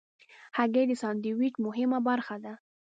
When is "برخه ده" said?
2.07-2.53